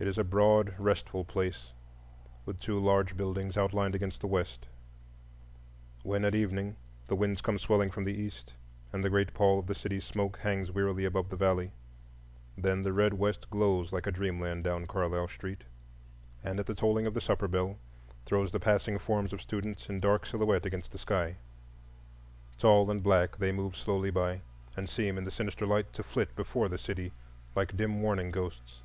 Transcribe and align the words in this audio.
It 0.00 0.08
is 0.08 0.18
a 0.18 0.24
broad, 0.24 0.74
restful 0.76 1.24
place, 1.24 1.72
with 2.44 2.58
two 2.58 2.80
large 2.80 3.16
buildings 3.16 3.56
outlined 3.56 3.94
against 3.94 4.20
the 4.20 4.26
west. 4.26 4.66
When 6.02 6.24
at 6.24 6.34
evening 6.34 6.74
the 7.06 7.14
winds 7.14 7.40
come 7.40 7.58
swelling 7.58 7.92
from 7.92 8.02
the 8.02 8.12
east, 8.12 8.54
and 8.92 9.04
the 9.04 9.08
great 9.08 9.32
pall 9.32 9.60
of 9.60 9.68
the 9.68 9.74
city's 9.74 10.04
smoke 10.04 10.38
hangs 10.38 10.72
wearily 10.72 11.04
above 11.04 11.28
the 11.30 11.36
valley, 11.36 11.70
then 12.58 12.82
the 12.82 12.92
red 12.92 13.14
west 13.14 13.48
glows 13.50 13.92
like 13.92 14.08
a 14.08 14.10
dreamland 14.10 14.64
down 14.64 14.88
Carlisle 14.88 15.28
Street, 15.28 15.62
and, 16.42 16.58
at 16.58 16.66
the 16.66 16.74
tolling 16.74 17.06
of 17.06 17.14
the 17.14 17.20
supper 17.20 17.46
bell, 17.46 17.78
throws 18.26 18.50
the 18.50 18.60
passing 18.60 18.98
forms 18.98 19.32
of 19.32 19.40
students 19.40 19.88
in 19.88 20.00
dark 20.00 20.26
silhouette 20.26 20.66
against 20.66 20.90
the 20.90 20.98
sky. 20.98 21.36
Tall 22.58 22.90
and 22.90 23.00
black, 23.00 23.36
they 23.36 23.52
move 23.52 23.76
slowly 23.76 24.10
by, 24.10 24.42
and 24.76 24.90
seem 24.90 25.16
in 25.16 25.24
the 25.24 25.30
sinister 25.30 25.64
light 25.64 25.92
to 25.92 26.02
flit 26.02 26.34
before 26.34 26.68
the 26.68 26.78
city 26.78 27.12
like 27.54 27.76
dim 27.76 28.02
warning 28.02 28.32
ghosts. 28.32 28.80